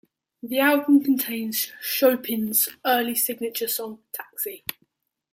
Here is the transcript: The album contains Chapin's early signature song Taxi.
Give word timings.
The 0.41 0.57
album 0.57 1.03
contains 1.03 1.71
Chapin's 1.79 2.69
early 2.83 3.13
signature 3.13 3.67
song 3.67 3.99
Taxi. 4.11 4.63